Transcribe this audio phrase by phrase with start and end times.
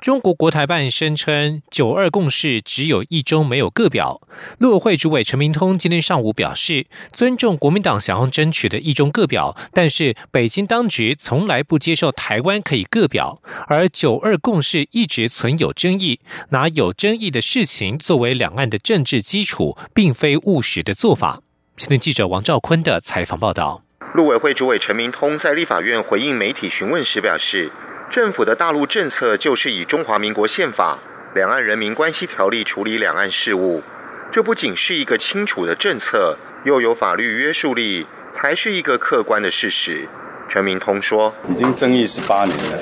[0.00, 4.20] 中国国台办声称“九二共识”只有一中没有个表。
[4.58, 16.20] 陆委会主委陈明通今天上午表示，尊重国民党想要争取的一中个表，但是北京当局从来不接受台湾可以个表，而“九二共识”一直存有争议，
[16.50, 21.42] 拿有争议的事情作为两岸的政治基础，并非务实的做法。
[21.76, 23.82] 新闻记者王兆坤的采访报道。
[24.14, 27.70] 陆委会主委陈明通在立法院回应媒体询问时表示。
[28.12, 30.98] 政府的大陆政策就是以中华民国宪法、
[31.34, 33.82] 两岸人民关系条例处理两岸事务，
[34.30, 40.06] 这不仅是一个清楚的政策，又有法律约束力，才是一个客观的事实。
[40.46, 42.78] 陈明通说：“已经争议十八年了，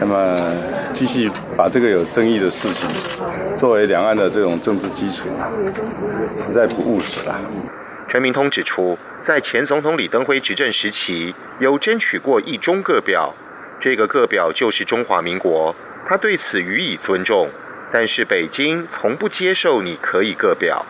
[0.00, 0.52] 那么
[0.92, 2.90] 继续把这个有争议的事情
[3.56, 5.28] 作为两岸的这种政治基础，
[6.36, 7.40] 实在不务实了。”
[8.10, 13.32] 陈明通指出，在前总统李登辉执政时期，有争取过一中各表。
[13.78, 15.74] 这个个表就是中华民国，
[16.06, 17.48] 他对此予以尊重。
[17.92, 20.84] 但是北京从不接受你可以个表。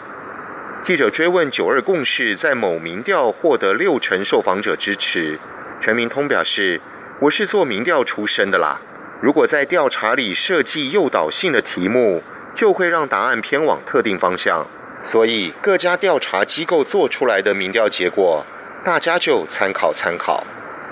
[0.82, 5.38] 记者追问“九二共识”在某民调获得六成受访者支持，
[5.78, 6.80] 全民通表示
[7.20, 8.80] ：“我是做民调出身的啦，
[9.20, 12.22] 如果在调查里设计诱导性的题目，
[12.54, 14.66] 就会让答案偏往特定方向。
[15.04, 18.44] 所以各家调查机构做出来的民调结果，
[18.82, 20.44] 大家就参考参考。”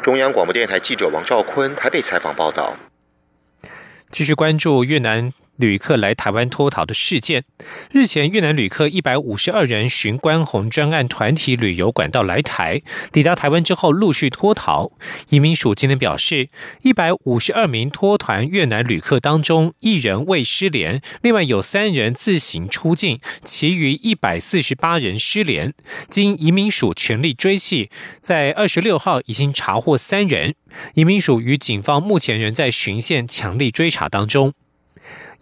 [0.05, 2.77] 中央广播电台记者王兆坤台北采访报道。
[4.11, 5.33] 继续关注越南。
[5.56, 7.44] 旅客来台湾脱逃的事件，
[7.92, 14.92] 日前越南旅客一百五十二人循关红专案团体旅游管道来台，抵达台湾之后陆续脱逃。
[15.28, 16.48] 移民署今天表示，
[16.83, 25.73] 一百五十二名脱团越南旅客当中，一人未失联，另外有三人自行出境，其余一百四十八人失联。
[26.08, 27.90] 经移民署全力追系，
[28.20, 30.55] 在二十六号已经查获三人。
[30.95, 34.55] 移民署与警方目前仍在巡线强力追查当中。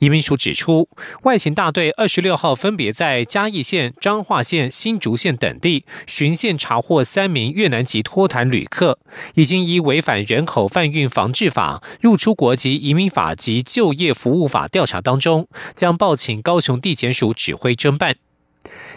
[0.03, 0.89] 移民署指出，
[1.23, 8.99] 外勤大队二十六号分别在嘉义县、彰化县、新竹县等地巡线查获三名越南籍脱团旅客，
[9.37, 15.47] 已经以违反人口贩运防治法、入出国及移民法及就业服务法调查当中，
[15.77, 18.17] 将报请高雄地检署指挥侦办。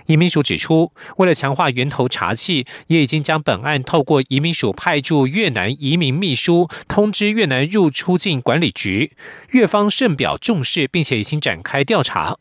[0.06, 9.12] 移民署指出，为了强化源头查缉，也已经将本案透过移民署派驻越南移民秘书通知越南入出境管理局，
[9.52, 12.38] 越方甚表重视，并且已经展开调查。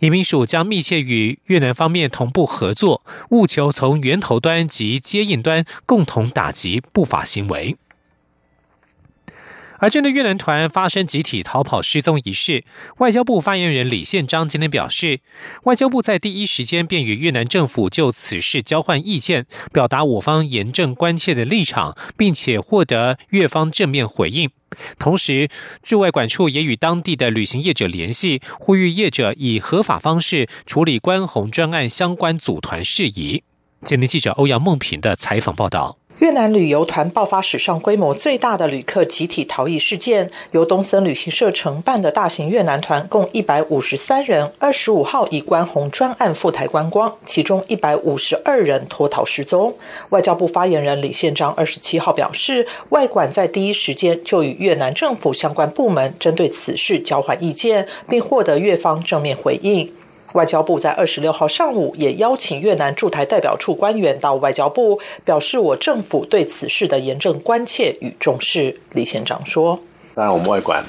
[0.00, 7.76] 移民署将密切与越南方面同步合作，务求从源头端及接应端共同打击不法行为。
[9.78, 12.64] 而针对越南团发生集体逃跑失踪一事，
[12.98, 15.20] 外交部发言人李宪章今天表示，
[15.64, 24.50] 外交部在第一时间便与越南政府就此事交换意见，表达我方严正关切的立场，并且获得越方正面回应。
[24.98, 25.48] 同时，
[25.82, 33.44] 驻外管处也与当地的旅行业者联系，呼吁业者以合法方式处理关红专案相关组团事宜。
[33.82, 35.98] 今天记者欧阳梦平的采访报道。
[36.20, 49.74] 越南旅游团爆发史上规模最大的旅客集体逃逸事件，由东森旅行社承办的大型越南团共一百五十三人，二十五号以关红专案赴台观光，其中一百五十二人脱逃失踪。
[50.10, 59.92] 外交部发言人李宪章二十七号表示，外管在第一时间就与越南政府相关部门针对此事交换意见，并获得越方正面回应。
[60.34, 68.76] 外交部在二十六号上午也邀请越南驻台代表处官员到外交部，表示我政府对此事的严正关切与重视。
[68.92, 69.78] 李县长说
[70.14, 70.84] ：“当然，我们外管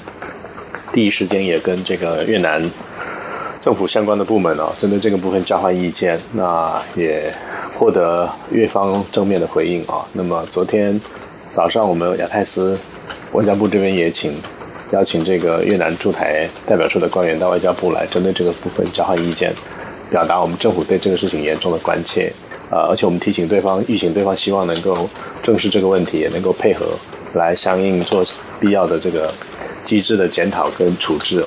[0.92, 2.68] 第一时间也跟这个越南
[3.60, 7.32] 政府相关的部门哦，针对这个部分交换意见，那也
[7.78, 10.04] 获得越方正面的回应啊。
[10.12, 11.00] 那么昨天
[11.48, 12.76] 早上，我们亚太司
[13.32, 14.34] 外交部这边也请。”
[14.92, 19.52] 邀请这个越南驻台代表处的官员到外交部来，针对这个部分交换意见，
[20.10, 22.32] 表达我们政府对这个事情严重的关切。
[22.70, 25.08] 呃，而且我们提醒对方，预警对方希望能够
[25.42, 26.86] 正视这个问题，也能够配合
[27.34, 28.24] 来相应做
[28.60, 29.32] 必要的这个
[29.84, 31.44] 机制的检讨跟处置。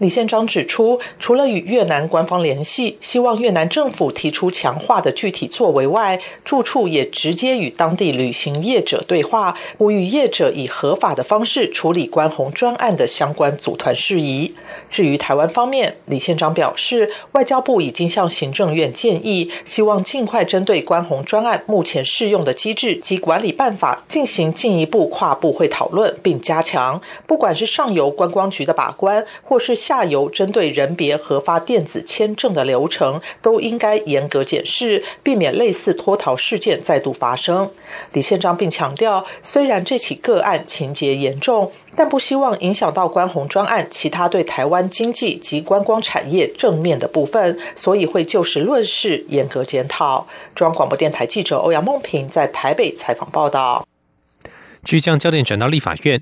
[0.00, 14.54] 李宪章指出，除了与越南官方联系，希望越南政府提出强化的具体作为外，住处也直接与当地旅行业者对话，呼吁业者以合法的方式处理关红专案的相关组团事宜。
[14.88, 37.68] 至于台湾方面，李宪章表示，外交部已经向行政院建议，希望尽快针对关红专案目前适用的机制及管理办法进行进一步跨部会讨论，并加强，不管是上游观光局的把关，或是下游针对人别核发电子签证的流程，都应该严格检视，避免类似脱逃事件再度发生。
[38.12, 50.28] 李宪章并强调，虽然这起个案情节严重，但不希望影响到关红专案其他对台湾经济及观光产业正面的部分，所以会就事论事，严格检讨。
[50.54, 53.84] 中央广播电台记者欧阳梦平在台北采访报道。
[54.84, 56.20] 据将焦点转到立法院。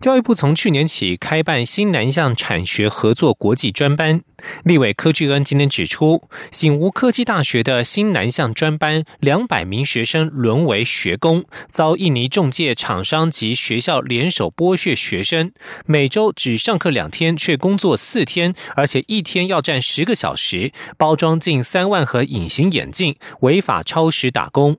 [0.00, 4.22] 教育部从去年起开办新南向产学合作国际专班，
[4.64, 15.52] 立委柯志恩今天指出，醒吾科技大学的新南向专班两百名学生沦为学工，遭印尼中介厂商及学校联手剥削学生，
[15.84, 24.78] 每周只上课两天，却工作四天，而且一天要站十个小时，包装近三万盒隐形眼镜，违法超时打工。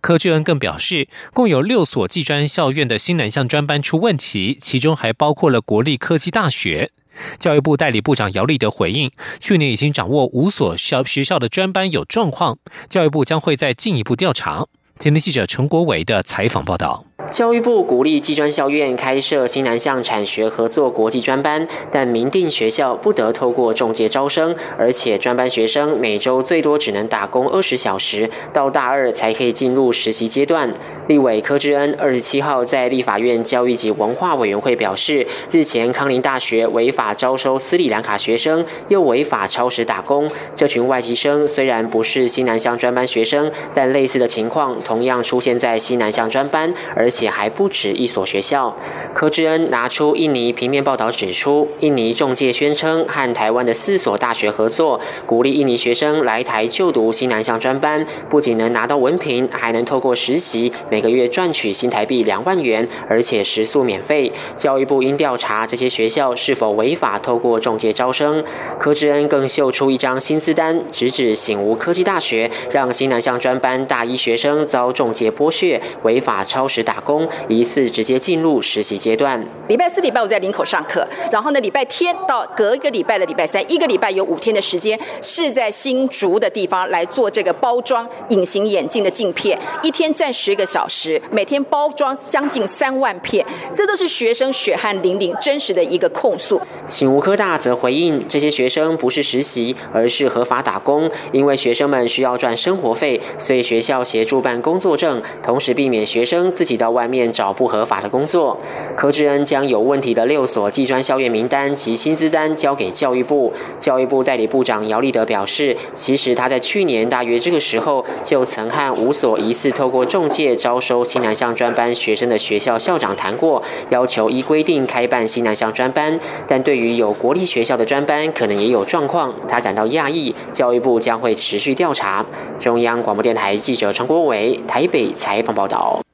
[0.00, 6.90] 柯志恩更表示，共有六所技专校院的新南向专班出问题，其中还包括了国立科技大学。
[7.38, 9.10] 教育部代理部长姚立德回应，
[9.40, 12.58] 去年已经掌握五所校学校的专班有状况，
[12.88, 14.66] 教育部将会再进一步调查。
[14.98, 17.07] 今天记者陈国伟的采访报道。
[17.26, 30.72] 教育部鼓励技专校院开设新南向产学合作国际专班，但明定学校不得透过中介招生，而且专班学生每周最多只能打工二十小时，到大二才可以进入实习阶段。
[31.08, 40.30] 立委柯志恩二十七号在立法院教育及文化委员会表示，日前康宁大学违法招收斯里兰卡学生，又违法超时打工。
[40.54, 48.76] 这群外籍生虽然不是新南向专班学生，但类似的情况同样出现在新南向专班，而而且还不止一所学校。
[49.14, 64.30] 柯志恩拿出印尼平面报道指出，印尼中介宣称和台湾的四所大学合作，鼓励印尼学生来台就读新南向专班，不仅能拿到文凭，还能透过实习每个月赚取新台币两万元，而且食宿免费。
[64.54, 68.44] 教育部应调查这些学校是否违法透过中介招生。
[68.78, 76.97] 柯志恩更秀出一张薪资单，直指醒吾科技大学让新南向专班大一学生遭中介剥削，违法超时打。
[77.00, 79.44] 工疑似直接进入实习阶段。
[79.68, 96.60] 礼拜四、礼拜五在林口上课，然后呢，礼拜天到隔一个礼拜的礼拜三，一个礼拜有五天的时间是在新竹的地方来做这个包装隐形眼镜的镜片，一天站十个小时，每天包装将近三万片，这都是学生血汗淋漓真实的一个控诉。
[96.86, 106.87] 醒吾科大则回应，这些学生不是实习，而是合法打工，因为学生们需要赚生活费，所以学校协助办工作证，同时避免学生自己到。
[106.90, 108.58] 外面找不合法的工作，
[108.96, 113.52] 柯志恩将有问题的六所技专校院名单及薪资单交给教育部。
[113.78, 126.18] 教育部代理部长姚立德表示，其实他在去年大约这个时候就曾和五所疑似透过中介招收西南向专班学生的学校校长谈过，要求依规定开办西南向专班。
[126.46, 130.34] 但对于有国立学校的专班可能也有状况，他感到讶异。
[130.52, 132.24] 教育部将会持续调查。
[132.58, 136.07] 中央广播电台记者陈国伟台北采访报道。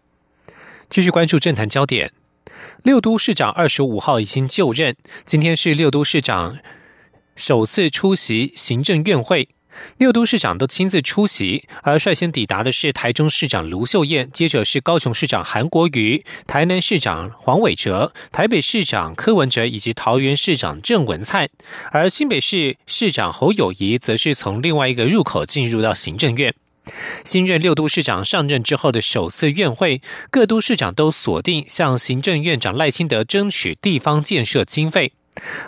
[0.95, 2.13] 继续关注政坛焦点，
[2.85, 4.95] 六都市长二十五号已经就任，
[5.25, 6.59] 今天是六都市长
[7.35, 9.49] 首次出席行政院会，
[9.99, 21.51] 六都市长都亲自出席，而率先抵达的是台中市长卢秀燕，接着是高雄市长韩国瑜、台南市长黄伟哲、台北市长柯文哲以及桃园市长郑文灿，
[21.91, 26.55] 而新北市市长侯友谊则是从另外一个入口进入到行政院。
[27.25, 30.01] 新任六都市长上任之后的首次院会，
[30.31, 35.13] 各都市长都锁定向行政院长赖清德争取地方建设经费。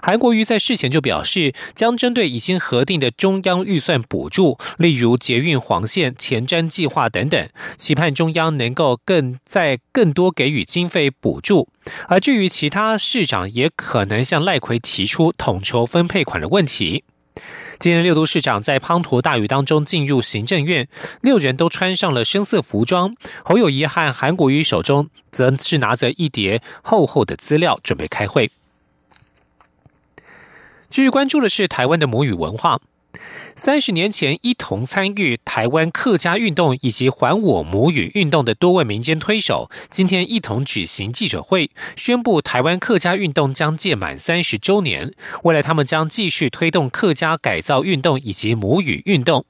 [0.01, 11.69] 韩国瑜在事前就表示，将针对已经核定的中央预算补助，例如捷运黄线前瞻计划等等，期盼中央能够更在更多给予经费补助。
[12.07, 17.03] 而至于其他市长，也可能向赖奎提出统筹分配款的问题。
[17.79, 20.89] 今天六都市长在滂沱大雨当中进入行政院，
[21.21, 23.15] 六人都穿上了深色服装。
[23.45, 28.51] 侯友谊和韩国瑜手中则是拿着一叠厚厚的资料，准备开会。
[30.89, 32.81] 继续关注的是台湾的母语文化。
[33.55, 45.13] 三十年前一同参与台湾客家运动以及还我母语运动的多位民间推手，今天一同举行记者会，宣布台湾客家运动将届满三十周年。
[45.45, 49.47] 未来他们将继续推动客家改造运动以及母语运动。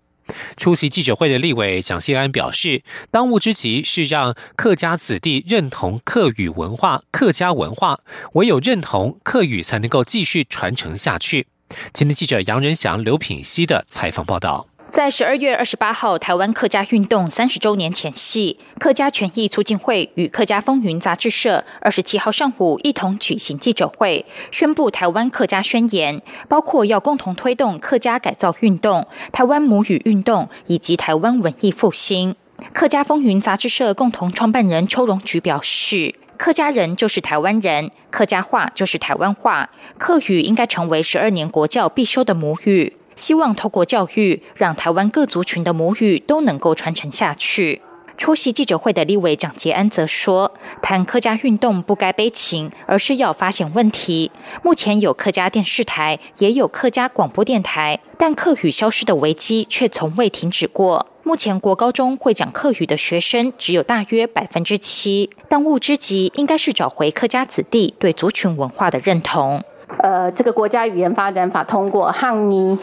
[0.57, 2.83] 出席记者会的立委蒋锡安表示，
[3.13, 8.01] 当务之急是让客家子弟认同客语文化、客家文化，
[8.33, 11.47] 唯有认同客语，才能够继续传承下去。
[11.93, 14.67] 今天记者杨仁祥、刘品熙的采访报道。
[14.89, 32.35] 在十二月二十八号，台湾客家运动三十周年前夕，客家权益促进会与客家风云杂志社二十七号上午一同举行记者会，宣布台湾客家宣言，包括要共同推动客家改造运动、台湾母语运动以及台湾文艺复兴。
[32.73, 42.97] 客家风云杂志社共同创办人邱荣菊表示，客家人就是台湾人，客家话就是台湾话，客语应该成为十二年国教必修的母语。
[43.15, 47.81] 希望透过教育，让台湾各族群的母语都能够传承下去。
[48.19, 54.31] 出席记者会的立委蒋捷安则说：“谈客家运动不该悲情，而是要发现问题。
[54.63, 61.07] 目前有客家电视台，也有客家广播电台，但客语消失的危机却从未停止过。
[61.27, 65.29] 目前国高中会讲客语的学生只有大约百分之七。
[65.49, 69.61] 当务之急，应该是找回客家子弟对族群文化的认同。”
[69.99, 72.79] 呃，这个国家语言发展法通过，汉尼。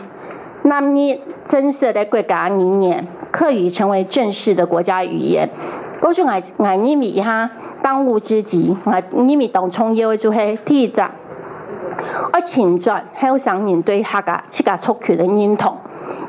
[0.64, 5.50] 那尼增设的国家语言，客语成为正式的国家语言。
[6.02, 7.50] 我说我我认为哈，
[7.82, 8.92] 当务之急，我
[9.26, 11.10] 认为当冲要做系第一站，
[12.34, 15.78] 我前转还有想面对客家七家族群的认同，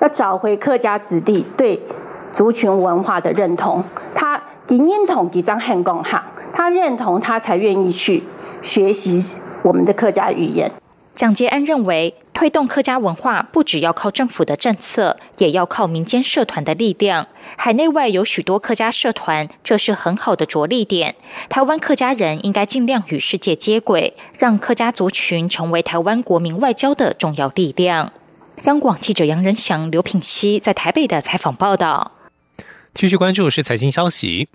[0.00, 1.80] 要找回客家子弟对
[2.34, 3.82] 族群文化的认同。
[4.14, 8.22] 他认同几张汉公哈，他认同他才愿意去
[8.62, 9.24] 学习
[9.62, 10.70] 我们的客家语言。
[11.14, 17.28] 蒋捷安认为，推动客家文化不只要靠政府的政策，也要靠民间社团的力量。
[17.56, 21.14] 海内外有许多客家社团，这是很好的着力点。
[21.48, 28.10] 台湾客家人应该尽量与世界接轨，让客家族群成为台湾国民外交的重要力量。
[28.64, 32.10] 央广记者杨仁祥、刘品熙在台北的采访报道。
[32.94, 34.48] 继续关注是财经消息。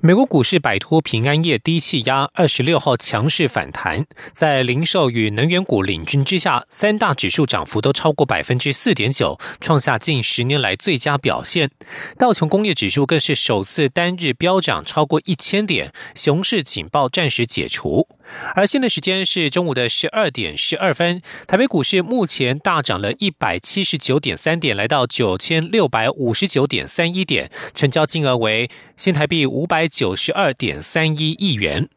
[0.00, 11.70] 美国股市摆脱平安夜低气压，二十六号强势反弹，在零售与能源股领军之下，三大指数涨幅都超过百分之四点九，创下近十年来最佳表现。
[12.18, 18.08] 道琼工业指数更是首次单日飙涨超过一千点，熊市警报暂时解除。
[18.54, 29.64] 而现在时间是中午的十二点十二分，台北股市目前大涨了一百七十九点三点，来到九千六百五十九点三一点，成交金额为新台币五。
[29.66, 31.88] 百九十二点三一亿元。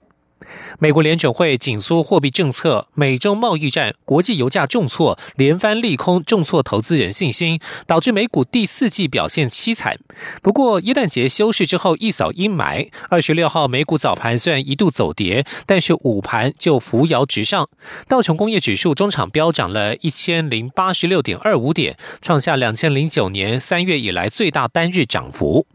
[0.80, 10.00] 美国联准会紧缩货币政策，美中贸易战，国际油价重挫，连番利空重挫投资人信心，导致美股第四季表现凄惨。
[10.42, 17.68] 不过，耶诞节休市之后一扫阴霾，二十六号美股早盘虽然一度走跌，但是午盘就扶摇直上。
[18.08, 25.68] 道琼工业指数中场飙涨了一千零八十六点二五点，创下两千零九年三月以来最大单日涨幅。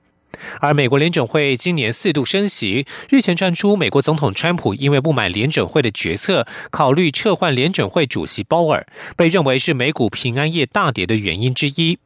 [0.60, 8.86] 而美国联准会今年四度升息，日前传出美国总统川普因为不满联准会的决策，考虑撤换联准会主席鲍尔，
[9.16, 11.98] 被认为是美股平安夜大跌的原因之一。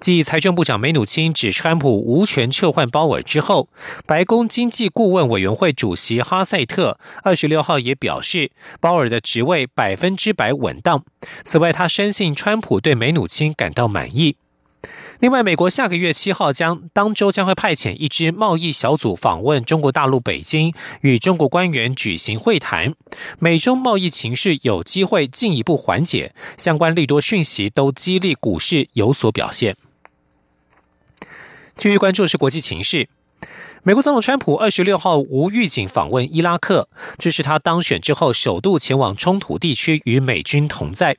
[0.00, 3.68] 继财政部长梅努钦指川普无权撤换鲍尔之后，
[4.06, 11.04] 白宫经济顾问委员会主席哈塞特二十六号也表示，鲍尔的职位百分之百稳当。
[11.44, 14.36] 此外，他深信川普对梅努钦感到满意。
[15.20, 20.72] 另外，美国下个月七号将当周将会派遣一支贸易小组访问中国大陆北京，
[21.02, 22.94] 与中国官员举行会谈。
[23.38, 29.76] 美中贸易情势有机会进一步缓解，相关利多讯息都激励股市有所表现。
[31.74, 33.08] 继续关注是国际情势，
[33.82, 41.18] 美国总统川普二十六号无预警访问伊拉克，这是他当选之后首度前往冲突地区与美军同在。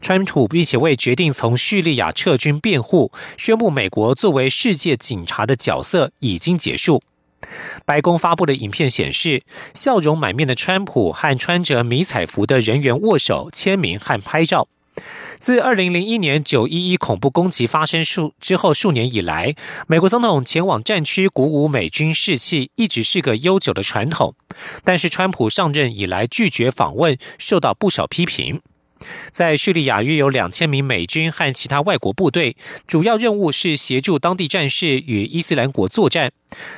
[0.00, 7.02] 川普并且为决定从叙利亚撤军辩护，宣布美国作为世界警察的角色已经结束。
[7.84, 9.42] 白宫发布的影片显示，
[9.74, 14.68] 笑容满面的川普和穿着迷彩服的人员握手、签名和拍照。
[15.38, 19.54] 自二零零一年九一一恐怖攻击发生数之后数年以来，
[19.86, 24.34] 美国总统前往战区鼓舞美军士气一直是个悠久的传统。
[24.82, 28.62] 但是，川普上任以来拒绝访问，受到不少批评。
[29.30, 36.32] 在叙利亚约有两千名美军和其他外国部队，主要任务是协助当地战士与伊斯兰国作战。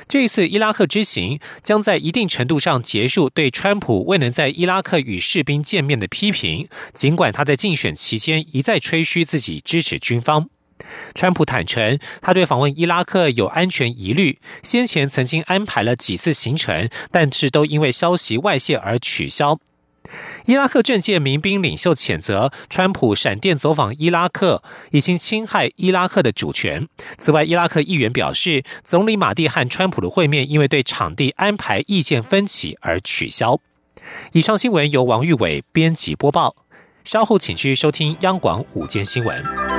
[0.07, 10.49] 这次伊拉克之行将在一定程度上结束对川普未能在伊拉克与士兵见面的批评，尽管他在竞选期间一再吹嘘自己支持军方。
[11.13, 19.59] 川普坦承，他对访问伊拉克有安全疑虑，先前曾经安排了几次行程，但是都因为消息外泄而取消。
[20.45, 26.87] 伊拉克政界民兵领袖谴责川普闪电走访伊拉克，已经侵害伊拉克的主权。
[27.17, 33.59] 此外，伊拉克议员表示，总理马蒂和川普的会面因为对场地安排意见分歧而取消。
[34.33, 36.55] 以上新闻由王玉伟编辑播报。
[37.03, 39.78] 稍后请去收听央广午间新闻。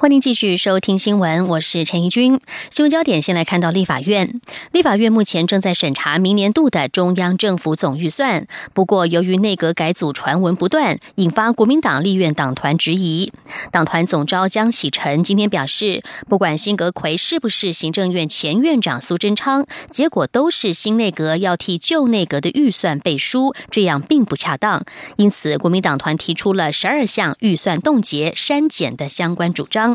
[0.00, 2.40] 欢迎继续收听新闻，我是陈怡君。
[2.70, 4.40] 新闻焦点先来看到立法院，
[4.72, 8.46] 立法院目前正在审查明年度的中央政府总预算。
[8.72, 13.30] 不过，由于内阁改组传闻不断，引发国民党立院党团质疑。
[13.70, 24.82] 党团总召江启臣今天表示，不管辛格奎是不是行政院前院长苏贞昌，结果都是新内阁要替旧内阁的预算背书，这样并不恰当。
[25.18, 29.89] 因此，国民党团提出了十二项预算冻结、删减的相关主张。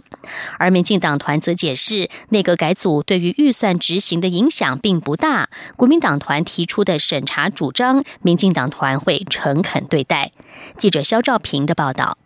[0.58, 5.50] 而民进党团则解释，内阁改组对于预算执行的影响并不大。
[5.76, 10.32] 国民党团提出的审查主张，民进党团会诚恳对待。
[10.78, 12.18] 记者肖兆平的报道。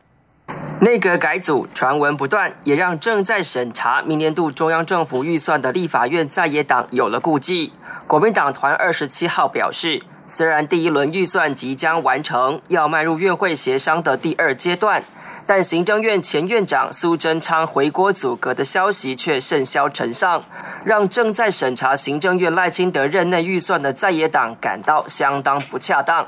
[0.82, 7.72] 内阁改组传闻不断，也让正在审查明年度中央政府预算的立法院在野党有了顾忌。
[8.08, 15.04] 国民党团二十七号表示，虽然第一轮预算即将完成，要迈入院会协商的第二阶段。
[15.50, 20.44] 但行政院前院长苏贞昌回国组阁的消息却甚嚣尘上，
[20.86, 26.28] 让正在审查行政院赖清德任内预算的在野党感到相当不恰当。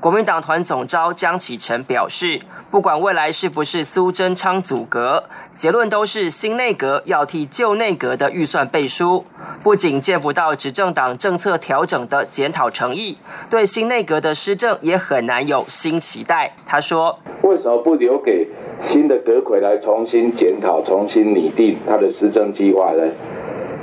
[0.00, 5.24] 国民党团总召江启臣表示，不管未来是不是苏贞昌组阁，
[5.56, 9.24] 结论都是新内阁要替旧内阁的预算背书，
[9.62, 13.16] 不仅见不到执政党政策调整的检讨诚意，
[13.48, 16.54] 对新内阁的施政也很难有新期待。
[16.66, 18.46] 他说：“为什么不留给？”
[18.80, 23.02] 新的阁魁来重新检讨、重新拟定他的施政计划呢？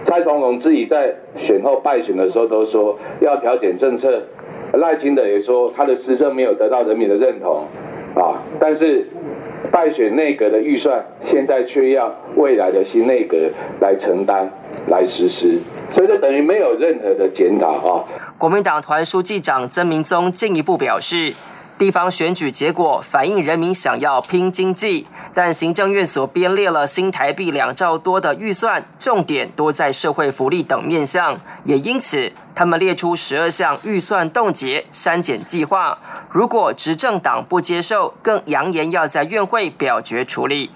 [0.04, 4.22] 蔡总统自己在选后败选的时候都说要调整政策，
[4.74, 7.66] 赖清德也说他的施政没有得到人民的认同
[8.16, 8.40] 啊。
[8.60, 9.08] 但是
[9.72, 13.36] 败选内阁的预算现在却要未来的新内阁
[13.82, 14.48] 来承担、
[14.90, 15.60] 来实施，
[15.90, 18.06] 所以就等于没有任何的检讨啊。
[18.38, 21.34] 国民党团书记长曾明宗进一步表示。
[21.78, 36.00] 地方选举结果反映人民想要拼经济，但行政院所编列了新台币两兆多的预算，重点多在社会福利等面向，也因此他们列出十二项预算冻结删减计划。
[36.30, 40.72] 如果执政党不接受，更扬言要在院会表决处理。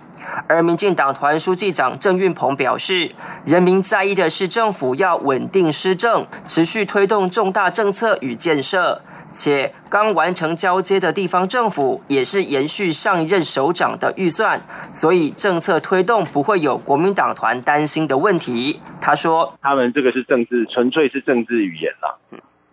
[0.48, 3.10] 而民进党团书记长郑运鹏表示，
[3.46, 9.02] 人民在意的是政府要稳定施政，持续推动重大政策与建设。
[9.32, 14.62] 且刚完成交接的地方政府也是延续上一任首长的预算，
[14.94, 18.80] 所以政策推动不会有国民党团担心的问题。
[19.00, 22.16] 他说：“他们这个是政治，纯粹是政治语言啦。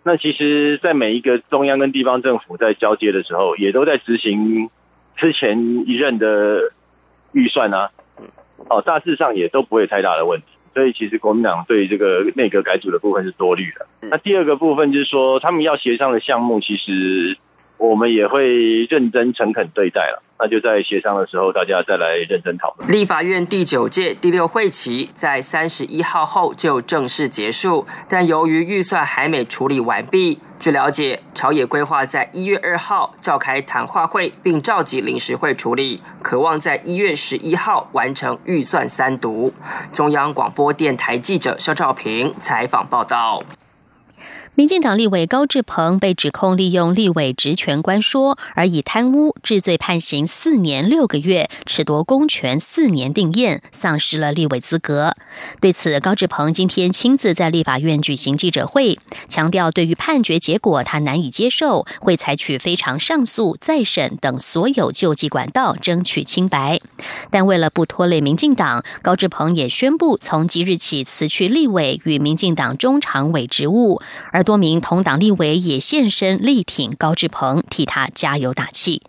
[0.02, 4.70] 那其实，在每一个中央跟地方政府在交接的时候，也都在执行
[5.16, 6.60] 之前一任的
[7.32, 7.90] 预算啊。
[8.70, 13.86] 哦，大致上也都不会太大的问题。”所以其实国民党对这个内阁改组的部分是多虑的。
[14.10, 17.34] 那第二个部分就是说，他们要协商的项目，其实
[17.78, 20.22] 我们也会认真诚恳对待了。
[20.38, 22.92] 那就在协商的时候，大家再来认真讨论。
[22.92, 30.38] 立法院第九届第六会期在三十一号后就正式结束，但由于预算还没处理完毕。
[30.58, 39.52] 据了解，朝野规划在一月二号召开谈话会，并召集临时会处理，渴望在一月十一号完成预算三读。
[39.92, 43.42] 中央广播电台记者肖兆平采访报道。
[44.56, 55.14] 民进党立委高志鹏被指控利用立委职权官说，而以贪污治罪判刑四年六个月，褫夺公权四年定验，丧失了立委资格。
[55.60, 66.80] 对此，高志鹏今天亲自在立法院举行记者会，强调对于判决结果他难以接受，会采取非常上诉、再审等所有救济管道争取清白。
[67.30, 74.00] 但为了不拖累民进党，高志鹏也宣布从即日起辞去立委与民进党中常委职务，
[74.32, 74.45] 而。
[74.46, 79.02] 多名同党立委也现身力挺高志鹏，替他加油打气。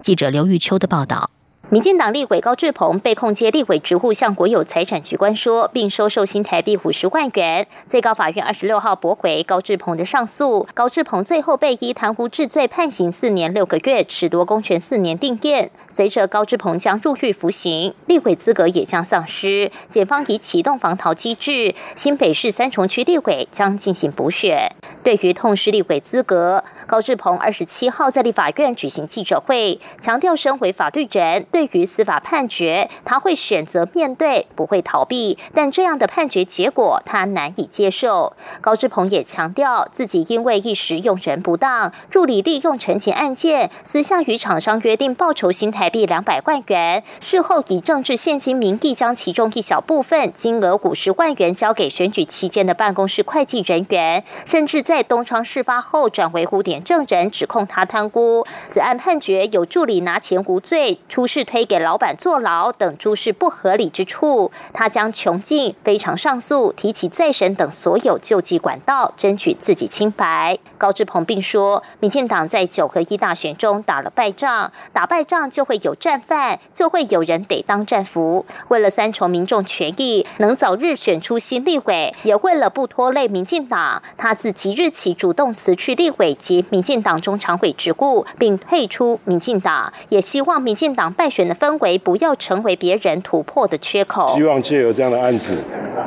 [0.00, 1.30] 记者刘玉秋的报道。
[1.70, 7.66] 民进党立委高志鹏被控接立委职务向国有财产局官说，并收受新台币五十万元。
[7.86, 15.70] 最高法院二十六号驳回高志鹏的上诉，高志鹏最后被依贪污治罪判刑四年六个月，褫夺公权四年定谳。
[15.88, 19.72] 随着高志鹏将入狱服刑，立委资格也将丧失。
[19.88, 24.70] 检方已启动防逃机制，新北市三重区立委将进行补选。
[25.02, 31.46] 对于痛失立委资格，高志鹏二十七号在立法院举行记者会，强调身为法律人。
[31.54, 35.38] 对于司法判决，他会选择面对，不会逃避。
[35.54, 38.32] 但这样的判决结果，他难以接受。
[38.60, 58.44] 高志鹏也强调，自己因为一时用人不当，助理利用陈情案件，私下与厂商约定报酬新台币两百万元，事后以政治现金名义将其中一小部分金额五十万元交给选举期间的办公室会计人员，甚至在东窗事发后转为污点证人，指控他贪污。
[58.66, 70.58] 此案判决有助理拿钱无罪，出示推给老板坐牢等诸事不合理之处，他将穷尽非常上诉、提起再审等所有救济管道，争取自己清白。
[70.78, 78.46] 高志鹏并说，民进党在九合一大选中打了败仗，打败仗就会有战犯，就会有人得当战俘。
[78.68, 91.33] 为了三重民众权益能早日选出新立委，也为了不拖累民进党，他自即日起主动辞去立委及民进党中常委职务，并退出民进党，也希望民进党败。
[91.34, 94.32] 选的氛围不要成为别人突破的缺口。
[94.36, 95.56] 希望借由这样的案子，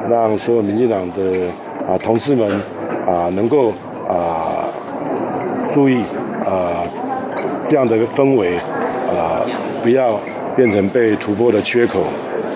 [0.09, 1.49] 让所有民进党的
[1.85, 2.49] 啊同事们
[3.05, 3.73] 啊能够
[4.07, 4.63] 啊
[5.73, 6.01] 注意
[6.45, 6.79] 啊
[7.65, 8.55] 这样的氛围
[9.09, 9.43] 啊
[9.83, 10.17] 不要
[10.55, 12.03] 变成被突破的缺口，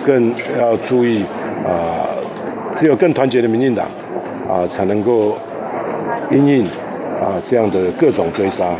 [0.05, 1.25] 更要注意
[1.65, 2.07] 啊
[2.77, 3.85] 只有更团结的民进党
[4.47, 5.35] 啊才能够
[6.31, 6.65] 应应
[7.19, 8.73] 啊这样的各种追杀。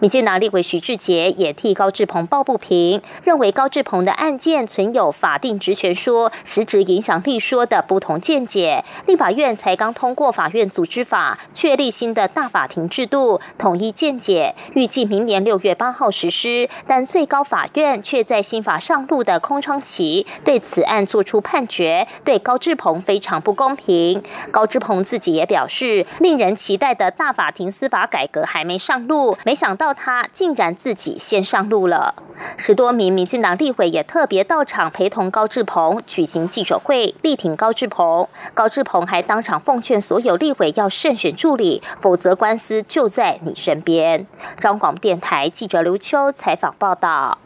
[0.00, 8.84] 民进党立委徐志杰也替高志鹏抱不平，认为高志鹏的案件存有法定职权说、实质影响力说的不同见解。
[9.06, 16.68] 立法院才刚通过法院组织法，确立新的大法庭制度，统一见解，预计明年六月八号实施。
[16.86, 24.22] 但最高法院却在新法上路的空窗期，对此案作出判决，对高志鹏非常不公平。
[24.52, 29.87] 高志鹏自己也表示，令人期待的大法庭司法改革还没上路，没想到。
[29.92, 32.14] 他竟然自己先上路了。
[32.56, 38.28] 十多名民进党立委也特别到场陪同高志鹏举行记者会，力挺高志鹏。
[38.54, 44.26] 高志鹏还当场奉劝所有立委要慎选助理，否则官司就在你身边。
[44.58, 47.38] 中广电台记者刘秋采访报道。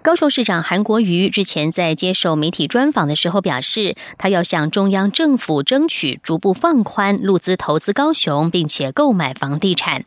[0.00, 10.04] 高雄市长韩国瑜日前在接受媒体专访的时候表示，他要向中央政府争取逐步放宽陆资投资高雄，并且购买房地产。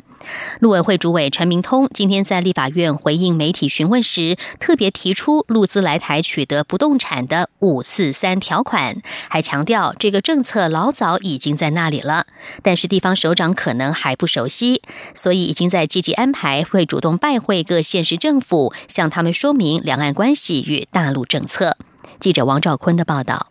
[0.60, 8.98] 陆委会主委陈明通今天在立法院回应媒体询问时，特别提出陆资来台取得不动产的“五四三”条款，
[9.30, 12.26] 还强调这个政策老早已经在那里了，
[12.62, 14.82] 但是地方首长可能还不熟悉，
[15.14, 21.78] 所以已经在积极安排，会主动拜会各县市政府，向他们说明两岸关系与大陆政策。
[22.20, 23.48] 记者王兆坤的报道。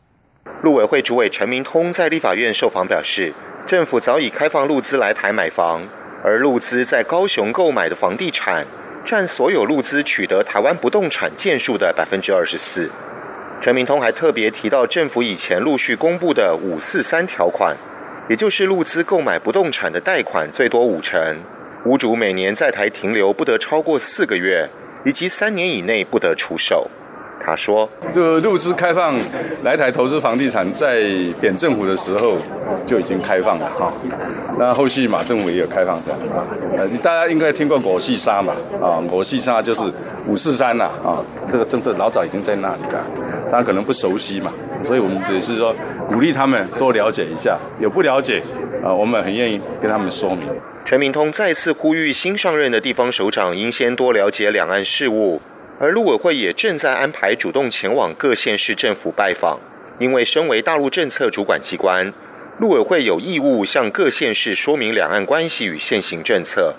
[0.62, 3.32] 陆委会主委陈明通在立法院受访表示，
[3.66, 5.82] 政府早已开放陆资来台买房。
[6.22, 8.66] 而陆资在高雄购买的房地产，
[9.04, 12.90] 占所有陆资取得台湾不动产件数的百分之二十四。
[13.60, 17.76] 陈明通还特别提到，政府以前陆续公布的“五四三”条款，
[18.28, 21.38] 也就是陆资购买不动产的贷款最多五成，
[21.84, 24.68] 屋主每年在台停留不得超过四个月，
[25.04, 26.90] 以及三年以内不得出售。
[27.42, 29.14] 他说：“这个入资开放
[29.64, 31.02] 来台投资房地产，在
[31.40, 32.36] 扁政府的时候
[32.86, 33.90] 就已经开放了哈。
[34.58, 36.44] 那后续马政府也有开放这样啊。
[36.76, 39.80] 呃，大家应该听过果细沙嘛啊，果细沙就是
[40.26, 41.24] 五四三呐啊。
[41.50, 43.04] 这个政策老早已经在那里了，
[43.50, 45.74] 大家可能不熟悉嘛，所以我们只是说
[46.06, 47.58] 鼓励他们多了解一下。
[47.80, 48.42] 有不了解
[48.84, 50.46] 啊，我们很愿意跟他们说明。”
[50.84, 55.40] 陈明通再次呼吁新上任的地方首长应先多了解两岸事务。
[55.82, 59.58] 而陆委会也正在安排主动前往各县市政府拜访，
[59.98, 62.12] 因为身为大陆政策主管机关，
[62.58, 66.74] 陆委会有义务向各县市说明两岸关系与现行政策。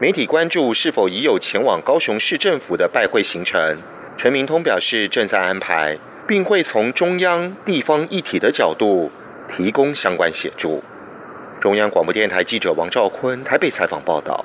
[0.00, 3.78] 媒体关注是否已有前往高雄市政府的拜会行程，
[4.16, 9.12] 陈明通表示正在安排，并会从中央、地方一体的角度
[9.48, 10.82] 提供相关协助。
[11.60, 14.44] 中央广播电台记者王兆坤台北采访报道。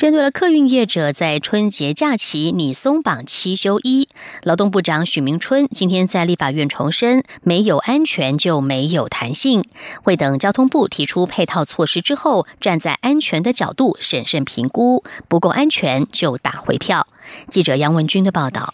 [0.00, 4.08] 针对了客运业者在春节假期拟松绑七休一，
[4.44, 9.62] 劳动部长许明春今天在立法院重申，没有安全就没有弹性，
[10.02, 17.06] 会等交通部提出配套措施之后，站在安全的角度审慎评估，不够安全就打回票。
[17.50, 18.72] 记者杨文军的报道。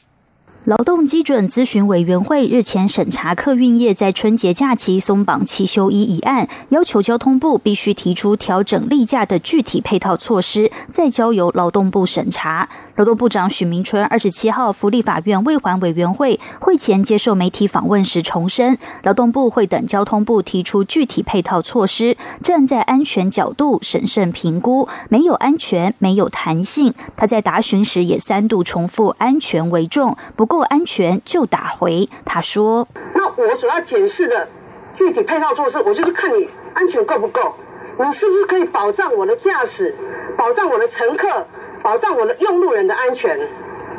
[0.66, 12.68] 劳动基准咨询委员会日前审查客运业在春节假期松绑七休一一案，要求交通部必须提出调整例假的具体配套措施，再交由劳动部审查。
[12.96, 26.92] 劳动部长许明春二十七号福利法院未还委员会会前接受媒体访问时重申，劳动部会等交通部提出具体配套措施，站在安全角度审慎评估，没有安全没有弹性。
[27.16, 30.56] 他在答询时也三度重复安全为重，不够。
[30.66, 32.09] 安全就打回。
[32.24, 34.48] 他说：“那我主要检视的
[34.94, 37.54] 具体配套措施，我就是看你安全够不够，
[37.98, 39.94] 你是不是可以保障我的驾驶，
[40.37, 41.46] 保障我的乘客，
[41.82, 43.38] 保障我的用路人的安全？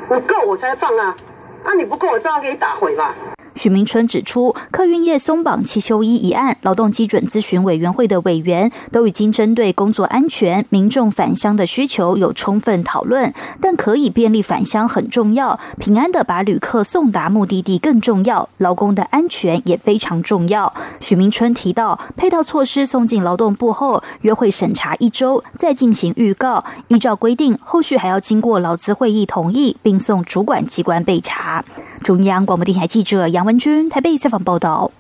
[0.10, 1.16] 你够我才放啊，
[1.64, 3.14] 啊你不够我照样给你打回嘛。”
[3.58, 20.72] 许明春指出，客运业松绑七休一一案，劳动基准咨询委员会的委员都已经针对工作安全、民众返乡的需求有充分讨论，但可以便利返乡很重要，平安的把旅客送达目的地更重要，劳工的安全也非常重要。
[21.00, 31.66] 许明春提到，配套措施送进劳动部后，约会审查一周，再进行预告，依照规定，后续还要经过劳资会议同意，并送主管机关备查。
[32.08, 33.46] 中央广播电台记者杨。
[33.46, 34.94] 文军台北采访报道。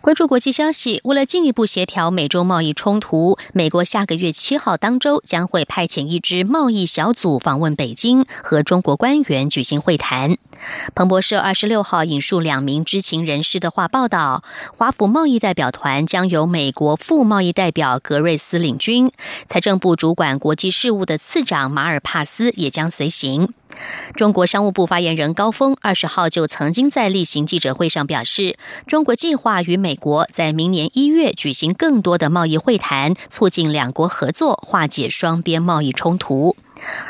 [0.00, 10.36] 关注国际消息，为了进一步协调美洲贸易冲突，美国下个月七号当周将会派遣一支贸易小组访问北京，和中国官员举行会谈。
[10.96, 14.42] 彭博社二十六号引述两名知情人士的话报道，
[14.76, 19.08] 华府贸易代表团将由美国副贸易代表格瑞斯领军，
[19.46, 23.54] 财政部主管国际事务的次长马尔帕斯也将随行。
[24.14, 28.56] 中国商务部发言人高峰二十号就曾经在例行记者会上表示，
[28.86, 36.56] 中国计划与美国在明年一月举行更多的贸易会谈，促进两国合作，化解双边贸易冲突。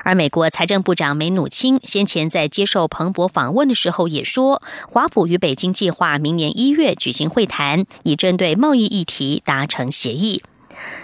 [0.05, 10.43] 而美国财政部长梅努钦先前在接受彭博访问的时候也说，华府与北京计划明年一月举行会谈，以针对贸易议题达成协议。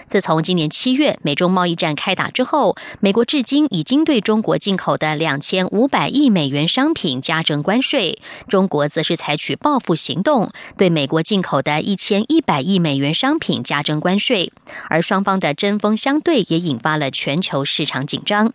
[0.07, 14.51] 自从今年七月美中贸易战开打之后，美国至今已经对中国进口的两千五百亿美元商品加征关税，中国则是采取报复行动，对美国进口的一千一百亿美元商品加征关税，
[14.89, 18.53] 而双方的针锋相对也引发了全球市场紧张。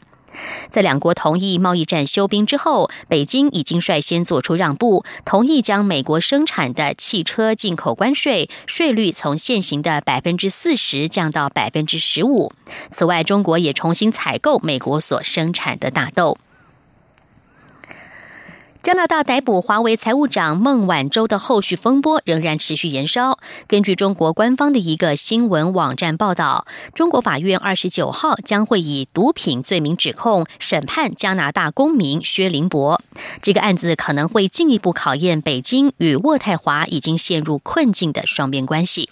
[0.69, 12.53] 在两国同意贸易战休兵之后，北京已经率先做出让步，同意将美国生产的汽车进口关税税率从现行的百分之四十降到百分之十五。
[12.91, 16.39] 此外，中国也重新采购美国所生产的大豆。
[18.85, 23.39] 加拿大逮捕华为财务长孟晚舟的后续风波仍然持续延烧。
[23.67, 33.01] 根据中国官方的一个新闻网站报道，中国法院二十九号将会以毒品罪名指控审判加拿大公民薛林博。
[33.41, 39.09] 这个案子可能会进一步考验北京与渥太华已经陷入困境的双边关系。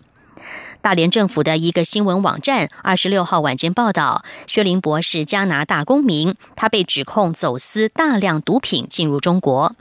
[0.83, 9.77] 大连政府的一个新闻网站二十六号晚间报道，薛林博是加拿大公民，他被指控走私大量毒品进入中国。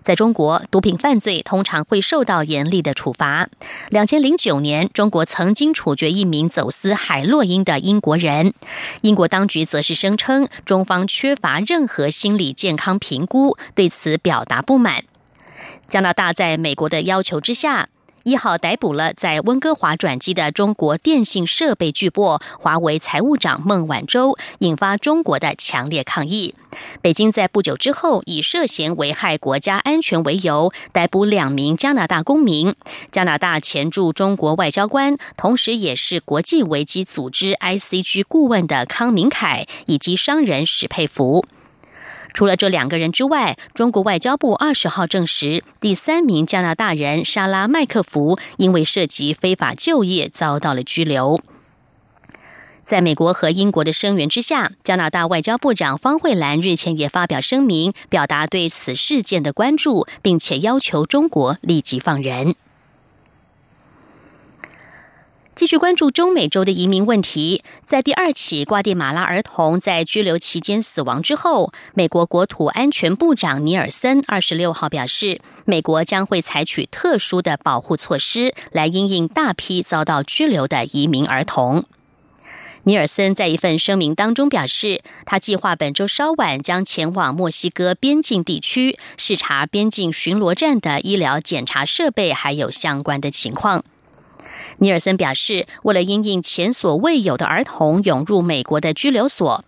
[0.00, 3.48] 在中国，毒品犯罪通常会受到严厉的处罚。
[3.88, 8.54] 两千零九年，中国曾经处决一名走私海洛因的英国人。
[9.02, 15.02] 英国当局则是声称，中方缺乏任何心理健康评估，对此表达不满。
[15.88, 17.88] 加拿大在美国的要求之下。
[18.24, 26.54] 一号逮捕了在温哥华转机的中国电信设备巨擘华为财务长孟晚舟，引发中国的强烈抗议。
[27.02, 32.74] 北京在不久之后以涉嫌危害国家安全为由，逮捕两名加拿大公民：
[33.12, 41.44] 加拿大前驻中国外交官，同时也是国际危机组织 ICG 顾问的康明凯，以及商人史佩福。
[42.34, 51.40] 除了这两个人之外，中国外交部二十号证实，第三名加拿大人莎拉麦克福因为涉及非法就业遭到了拘留。
[52.82, 62.56] 在美国和英国的声援之下，加拿大外交部长方慧兰日前也发表声明，表达对此事件的关注，并且要求中国立即放人。
[65.54, 67.62] 继续关注中美洲的移民问题。
[67.84, 81.84] 在第二起瓜地马拉儿童在拘留期间死亡之后，美国国土安全部长尼尔森二十六号表示，美国将会采取特殊的保护措施来应应大批遭到拘留的移民儿童。
[82.86, 93.84] 尼尔森在一份声明当中表示，他计划本周稍晚将前往墨西哥边境地区视察边境巡逻站的医疗检查设备，还有相关的情况。
[94.78, 99.64] 尼尔森表示，为了因应前所未有的儿童涌入美国的拘留所，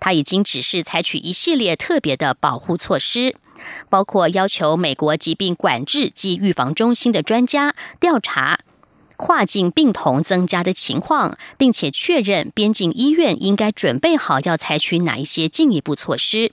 [0.00, 3.36] 他已经指示采取一系列特别的保护措施，
[3.88, 8.60] 包括要求美国疾病管制及预防中心的专家调查。
[9.16, 16.52] 跨境病童增加的情况，并且确认边境医院应该准备好要采取哪一些进一步措施。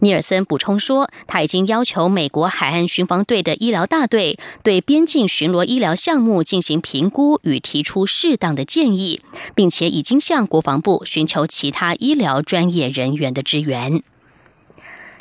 [0.00, 9.20] 尼尔森补充说，他已经要求美国海岸巡防队的医疗大队对边境巡逻医疗项目进行评估与提出适当的建议，
[9.54, 14.02] 并且已经向国防部寻求其他医疗专业人员的支援。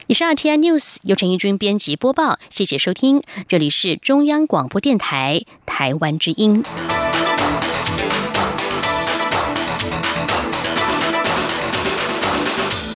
[0.07, 6.63] 以上 T I News 由陈义军编辑播报，谢谢收听，这里是中央广播电台台湾之音。